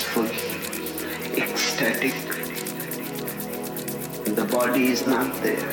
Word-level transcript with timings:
blissful, 0.00 0.24
ecstatic, 1.36 2.14
the 4.34 4.44
body 4.44 4.88
is 4.88 5.06
not 5.06 5.34
there. 5.42 5.72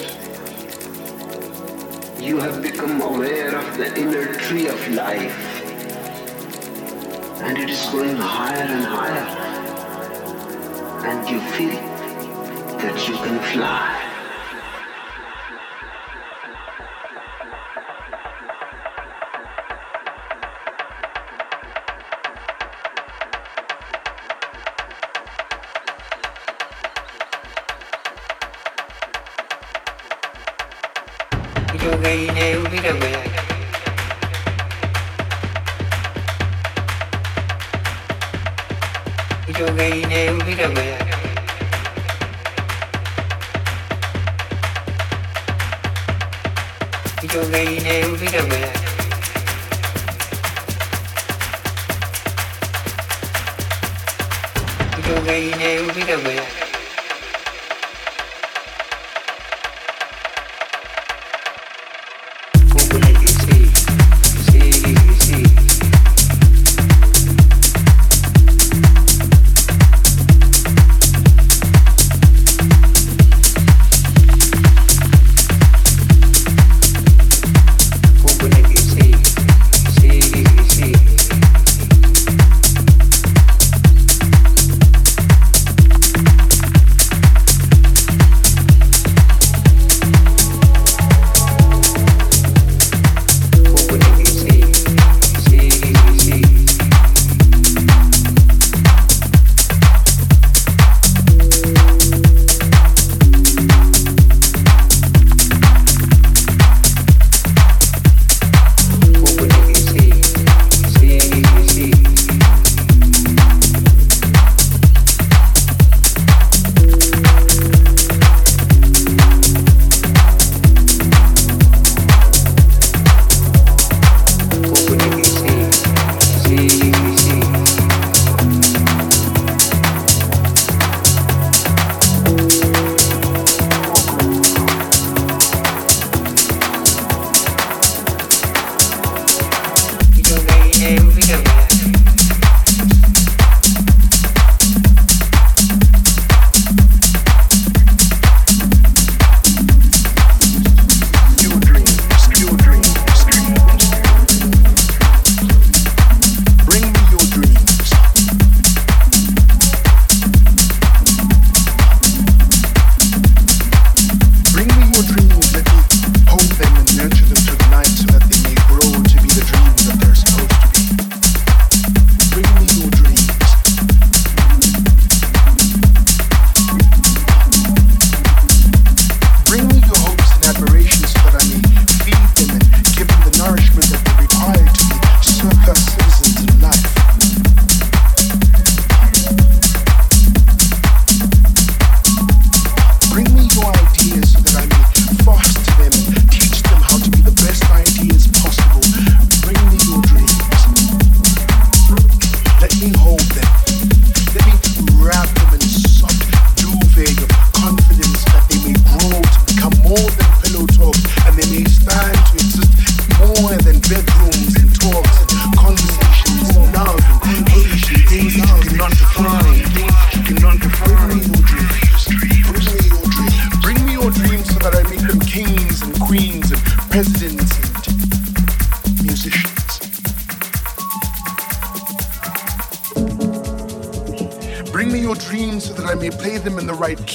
You 2.19 2.37
have 2.39 2.61
become 2.61 3.01
aware 3.01 3.55
of 3.55 3.77
the 3.77 3.95
inner 3.97 4.33
tree 4.33 4.67
of 4.67 4.87
life, 4.89 5.37
and 7.41 7.57
it 7.57 7.69
is 7.69 7.85
going 7.89 8.17
higher 8.17 8.63
and 8.63 8.83
higher, 8.83 9.27
and 11.05 11.29
you 11.29 11.39
feel 11.55 11.79
that 12.79 13.07
you 13.07 13.15
can 13.15 13.39
fly. 13.53 13.96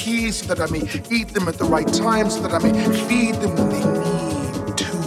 That 0.03 0.59
I 0.59 0.65
may 0.65 0.81
eat 1.15 1.29
them 1.29 1.47
at 1.47 1.57
the 1.57 1.63
right 1.63 1.87
time, 1.87 2.29
so 2.29 2.41
that 2.41 2.53
I 2.53 2.59
may 2.59 2.73
feed 3.07 3.35
them 3.35 3.55
when 3.55 3.69
they 3.69 3.85
need 3.85 4.77
to 4.77 4.97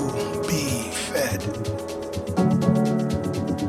be 0.49 0.91
fed. 0.91 1.41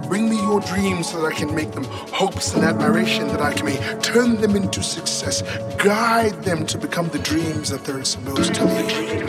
Bring 0.08 0.30
me 0.30 0.38
your 0.38 0.62
dreams 0.62 1.12
so 1.12 1.20
that 1.22 1.34
I 1.34 1.36
can 1.36 1.54
make 1.54 1.74
them 1.74 1.84
hopes 1.84 2.54
and 2.54 2.64
admiration, 2.64 3.28
that 3.28 3.42
I 3.42 3.52
can 3.54 3.66
may 3.66 3.76
turn 4.00 4.40
them 4.40 4.56
into 4.56 4.82
success, 4.82 5.42
guide 5.76 6.44
them 6.44 6.66
to 6.66 6.78
become 6.78 7.10
the 7.10 7.20
dreams 7.20 7.72
that 7.72 7.84
they're 7.84 8.06
supposed 8.06 8.54
to 8.56 8.62
be, 8.62 8.68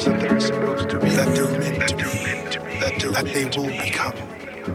that 0.04 0.20
they're 0.20 0.38
supposed 0.38 0.90
to 0.90 1.00
be, 1.00 1.10
that 1.10 1.34
they're 1.34 1.58
meant 1.58 1.88
to 1.88 1.96
be, 1.96 2.02
that, 2.78 3.00
that 3.12 3.24
they 3.24 3.46
will 3.46 3.76
become. 3.82 4.14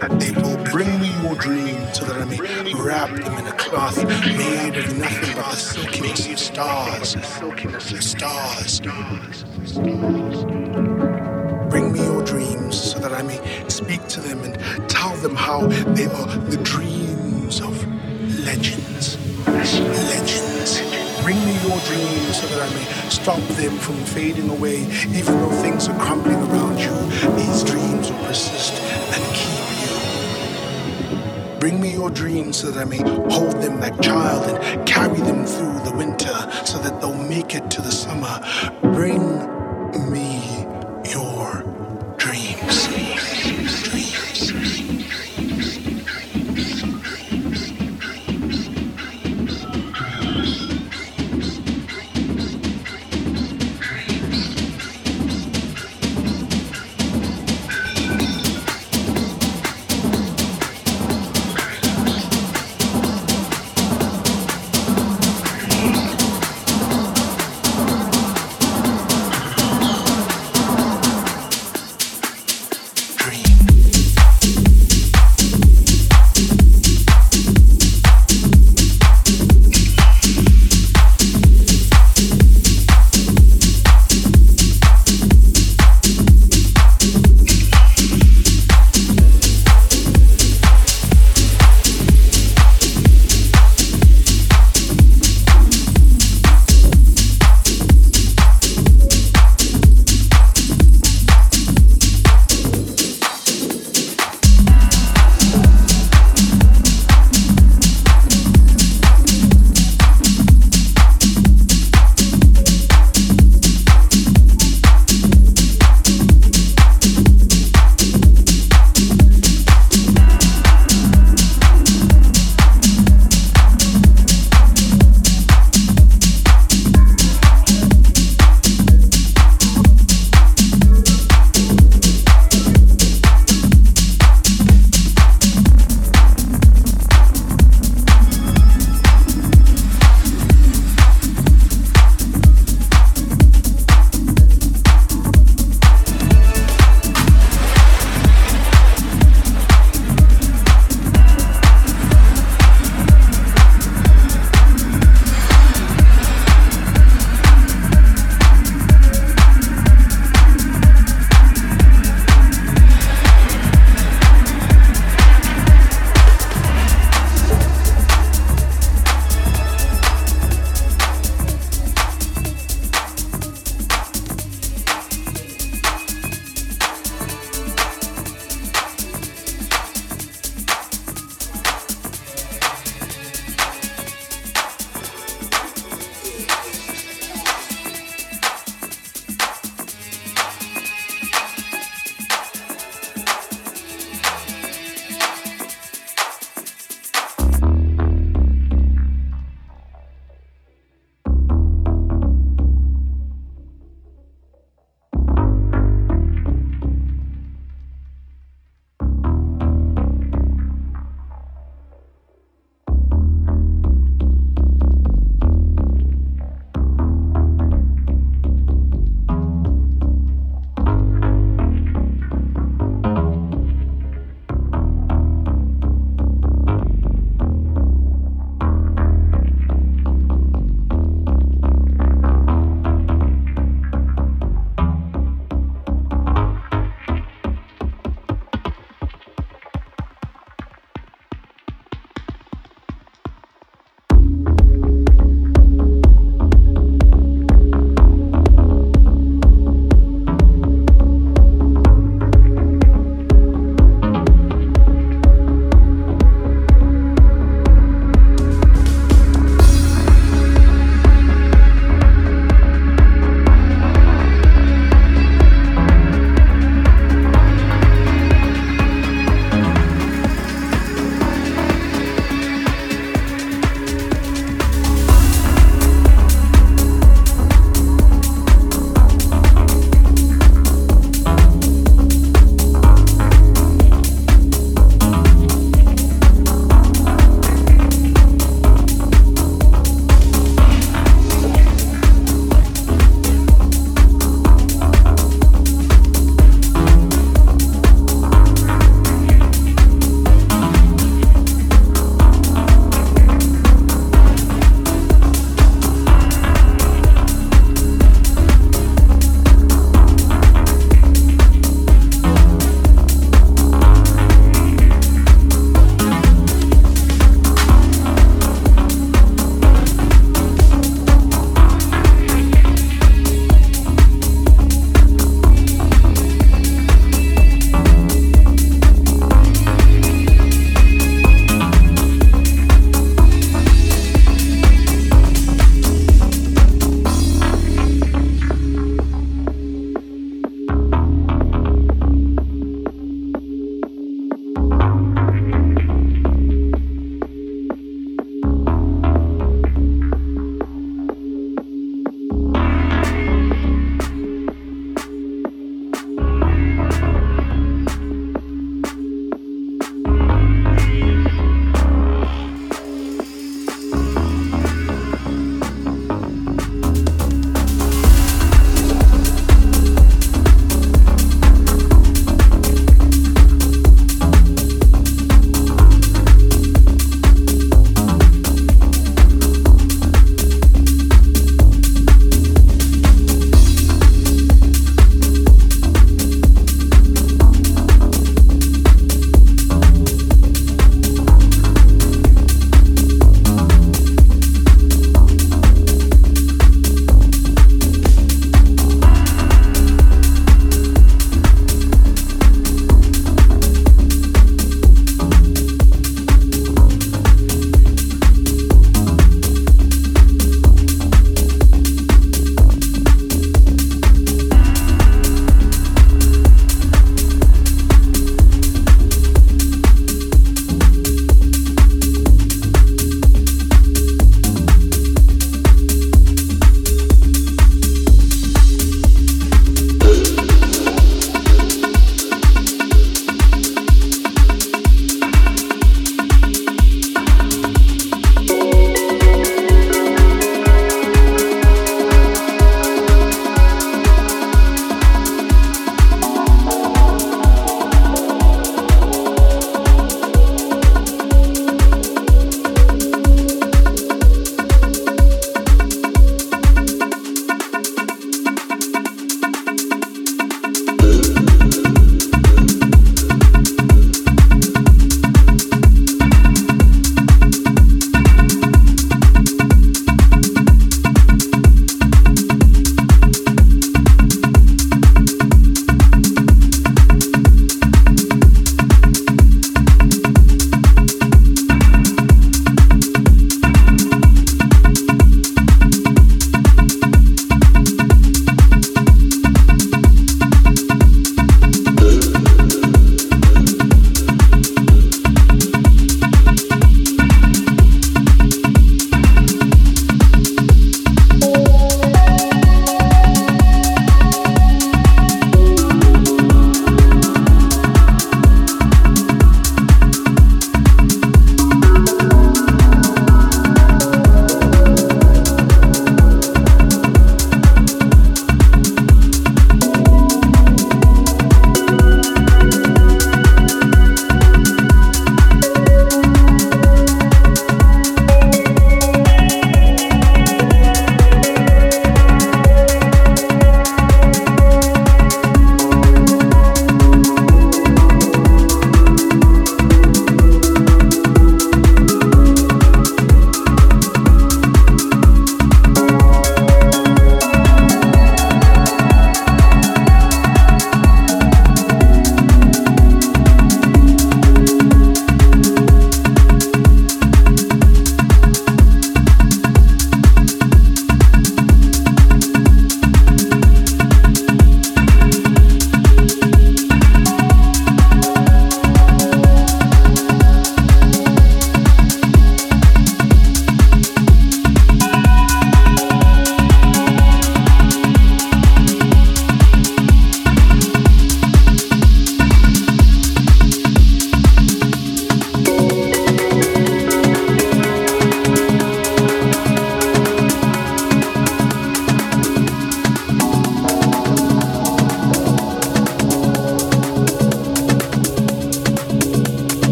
That 0.00 0.20
they 0.20 0.30
will 0.30 0.56
bring 0.72 0.88
me 1.00 1.10
your 1.22 1.34
dreams 1.34 1.98
so 1.98 2.04
that 2.06 2.16
I 2.16 2.24
may 2.24 2.38
wrap 2.74 3.10
them 3.10 3.36
in 3.38 3.46
a 3.46 3.52
made 3.72 4.76
of 4.76 4.98
nothing 4.98 5.34
but 5.36 5.46
of 6.34 6.40
stars, 6.40 7.16
stars. 8.00 9.44
Bring 11.70 11.92
me 11.92 12.04
your 12.04 12.24
dreams 12.24 12.76
so 12.92 12.98
that 12.98 13.12
I 13.12 13.22
may 13.22 13.38
speak 13.68 14.06
to 14.08 14.20
them 14.20 14.42
and 14.42 14.90
tell 14.90 15.14
them 15.18 15.36
how 15.36 15.68
they 15.68 16.06
are 16.06 16.26
the 16.50 16.56
dreams 16.64 17.60
of 17.60 17.86
legends. 18.44 19.16
Legends. 19.46 20.80
Bring 21.22 21.38
me 21.44 21.52
your 21.62 21.78
dreams 21.86 22.40
so 22.40 22.46
that 22.48 22.68
I 22.68 22.74
may 22.74 23.08
stop 23.08 23.40
them 23.56 23.78
from 23.78 23.96
fading 24.04 24.50
away. 24.50 24.82
Even 25.14 25.38
though 25.38 25.62
things 25.62 25.88
are 25.88 25.98
crumbling 26.00 26.42
around 26.50 26.78
you, 26.80 26.90
these 27.36 27.62
dreams 27.62 28.10
will 28.10 28.18
persist 28.24 28.82
and. 28.82 29.29
Bring 31.60 31.78
me 31.78 31.92
your 31.92 32.08
dreams 32.08 32.56
so 32.56 32.70
that 32.70 32.80
I 32.80 32.84
may 32.86 33.02
hold 33.30 33.60
them 33.60 33.80
like 33.80 34.00
child 34.00 34.48
and 34.48 34.88
carry 34.88 35.18
them 35.18 35.44
through 35.44 35.80
the 35.80 35.94
winter 35.94 36.34
so 36.64 36.78
that 36.78 37.02
they'll 37.02 37.14
make 37.14 37.54
it 37.54 37.70
to 37.72 37.82
the 37.82 37.92
summer. 37.92 38.40
Bring 38.80 39.59